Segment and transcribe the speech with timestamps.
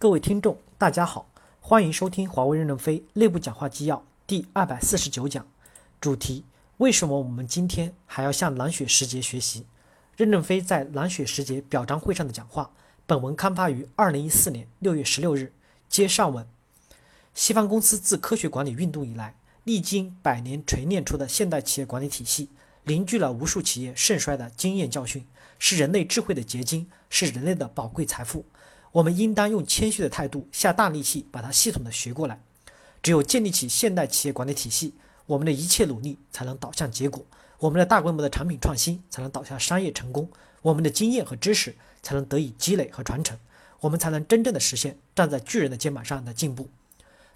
[0.00, 1.28] 各位听众，大家好，
[1.60, 5.46] 欢迎收听华为任正非内部讲话纪要第二百四十九讲，
[6.00, 6.46] 主题：
[6.78, 9.66] 为什么我们今天还要向蓝雪时节学习？
[10.16, 12.70] 任正非在蓝雪时节表彰会上的讲话。
[13.06, 15.52] 本文刊发于二零一四年六月十六日。
[15.86, 16.46] 接上文，
[17.34, 22.48] 西方公司自科学管理运动以来，历经百年锤炼出的现代企业管理体系，
[22.84, 25.26] 凝聚了无数企业盛衰的经验教训，
[25.58, 28.46] 是人类智慧的结晶，是人类的宝贵财富。
[28.92, 32.40] 我们应当用谦虚的态度，下大力气把它系统的学过来。
[33.02, 34.94] 只有建立起现代企业管理体系，
[35.26, 37.24] 我们的一切努力才能导向结果，
[37.58, 40.28] 我们的大规模的产品创新才能导向商业成功，
[40.62, 43.38] 我们的经验和知识才能得以积累和传承，
[43.80, 46.68] 我们才能真正的实现站在巨人的肩膀上的进步。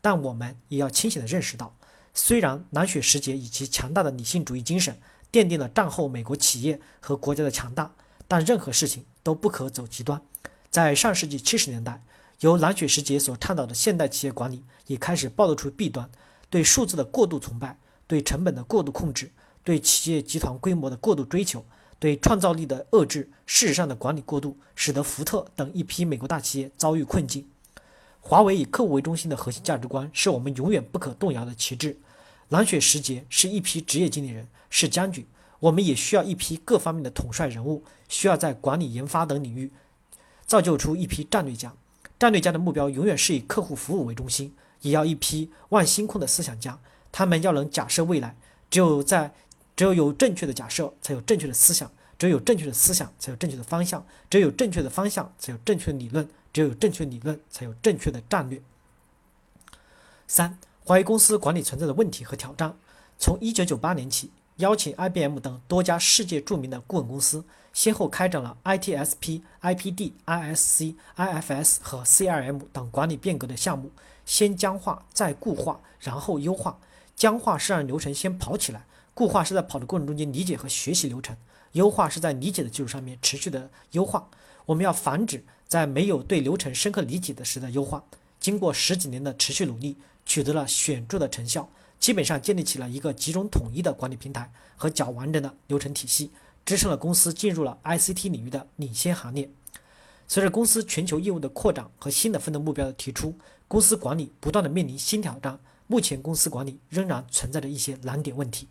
[0.00, 1.74] 但我们也要清醒地认识到，
[2.14, 4.98] 虽然南雪时节以其强大的理性主义精神
[5.30, 7.92] 奠定了战后美国企业和国家的强大，
[8.26, 10.22] 但任何事情都不可走极端。
[10.70, 12.00] 在上世纪七十年代，
[12.40, 16.08] 由蓝雪时节所倡导的现代企业管理也开始暴露出弊端：
[16.48, 19.32] 对数字的过度崇拜，对成本的过度控制，
[19.64, 21.64] 对企业集团规模的过度追求，
[21.98, 23.28] 对创造力的遏制。
[23.46, 27.48] 事实上的管理过度，使得福特等一批美国大企业遭遇困境。
[28.20, 31.98] 华为以客户为中心的核心价值观是我们永远不可动摇的旗帜。
[32.48, 35.26] 蓝雪时节是一批职业经理人，是将军。
[35.58, 39.72] 我们也需要一批各方面的统帅人物，需要在管理、研发等领域。
[40.50, 41.72] 造就出一批战略家，
[42.18, 46.76] 战略家的目标永远是以客户服务为中心，也要一批万星空的思想家。
[47.12, 48.34] 他们要能假设未来，
[48.68, 49.32] 只有在
[49.76, 51.86] 只有有正确的假设，才有正确的思想；
[52.18, 58.60] 只有有正确的思想，才有正确的方向；只有有正确的方向，才有正确的理论；只有有正确的理论，才有正确的战略。
[60.26, 62.76] 三，华为公司管理存在的问题和挑战。
[63.20, 67.44] 从一九九八年起，邀请 IBM 等多家世界著名的顾问公司。
[67.72, 73.90] 先后开展了 ITSP、IPD、ISC、IFS 和 CRM 等管理变革的项目，
[74.26, 76.78] 先僵化，再固化，然后优化。
[77.14, 81.36] 僵化是让流程先跑起来，固化是在跑的过程中间理解和学习流程，
[81.72, 84.28] 优化是在理解的基础上面持续的优化。
[84.66, 88.02] 我们要防止在没有对流程深刻理解的时代优化。
[88.40, 89.96] 经过十几年的持续努力，
[90.26, 91.68] 取得了显著的成效，
[92.00, 96.32] 基本上建立起了一个集中统一的管理平台和较完整的流程体系。
[96.62, 99.50] 支撑了公司进入了 ICT 领域的领先行列。
[100.28, 103.34] 随着公司全球业务的扩展和新的奋斗目标的提出，
[103.66, 105.58] 公司管理不断的面临新挑战。
[105.86, 108.68] 目前公司管理仍然存在着一些难点问题：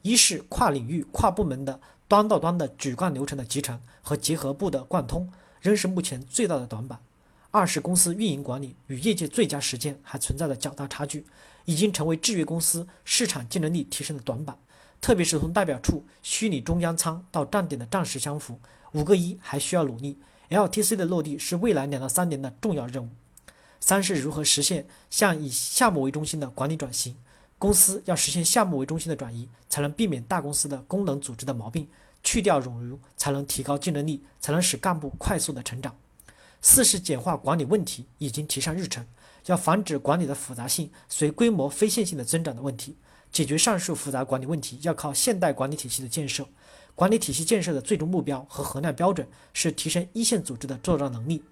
[0.00, 1.78] 一是跨领域、跨部门的
[2.08, 6.98] 端到端的主干流程的集成和结合部的贯通，仍是目前最大的短板；
[7.52, 11.24] 二是公司运营管理与业界最佳实践还存在着较大差距，
[11.64, 14.56] 已经成为制约公司市场竞争力提升的短板。
[15.00, 18.60] 特别是从代表处、虚拟中央仓到站点的战时相符，
[18.92, 20.16] 五个一还需要努力。
[20.50, 23.08] LTC 的落地是未来两到三年的重要任务。
[23.80, 27.16] 三是如何实现向以项目为中心的管理转型？
[27.58, 31.88] 公司要实现项目为中心的转移，才能避免大公司的功能组织的毛病，
[32.22, 35.96] 去掉冗余，才能提高竞争力，才能使干部快速的成长。
[36.62, 39.06] 四是简化管理问题已经提上日程，
[39.46, 42.96] 要防止管理的复杂性随规模非线性的增长的问题。
[43.32, 46.46] 解决上述复杂管理问题，要靠现代管理体系的建设。
[46.94, 51.42] 管理体系建设的最终目标和衡量标准是提升一线组织的作战能力。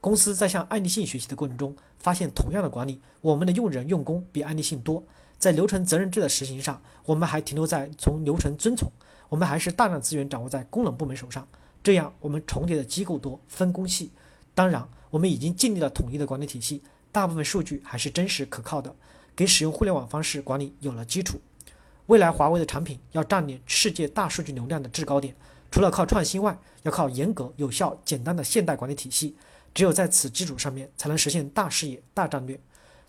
[0.00, 5.04] 公司在向案例性学习的过程中，发现同样的管理，我们的用人用工比案例性多。
[5.38, 8.90] 在流程责任制的实行上，我们还停留在从流程遵从，
[9.28, 11.46] 我们还是大量资源掌握在功能部门手上。
[11.82, 14.10] 这样，我们重叠的机构多，分工细。
[14.58, 16.82] 当然，我们已经建立了统一的管理体系，
[17.12, 18.92] 大部分数据还是真实可靠的。
[19.36, 21.40] 给使用互联网方式管理有了基础，
[22.06, 25.32] 未来华为的产品要占领世界大数据流量的制高点，
[25.70, 29.36] 除了靠创新外，要靠严格、有效、简单的现代管理体系。
[29.72, 32.58] 只有在此基础上面，才能实现大视野、大战略。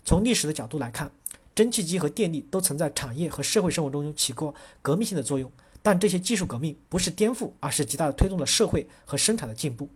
[0.04, 1.10] 从历史的角度来看，
[1.52, 5.50] 蒸汽机和电力都曾在产业和社会生活中起过革命性的作用，
[5.82, 9.88] 但这些技术革命不是颠覆，而是极大的推动了社会和生产的进步。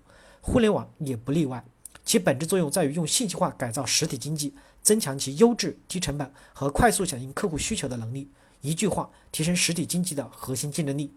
[0.46, 1.64] 互联网也不例外。
[2.04, 4.52] 其本质作用在于用信息化改造实体经济，
[4.82, 8.28] 增强其优质、低成本和快速响应客户需求的能力。
[8.60, 11.10] 一句话，提升实体经济的核心竞争力。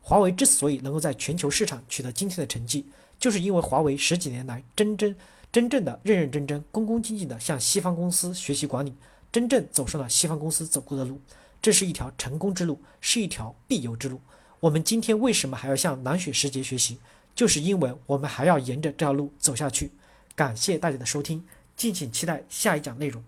[0.00, 2.86] 华为之所以能够在全球市场取得今天的成绩，
[3.18, 5.14] 就是因为华为十几年来真真
[5.52, 8.94] 真正的认认真真、恭恭敬敬地向西方公司学习管理，
[9.30, 11.20] 真正走上了西方公司走过的路。
[11.60, 14.18] 这是一条成功之路，是一条必由之路。
[14.58, 16.98] 我们今天为什么还要向南雪时节学习？
[17.40, 19.90] 就是因为我们还要沿着这条路走下去。
[20.36, 21.42] 感谢大家的收听，
[21.74, 23.24] 敬请期待下一讲内容。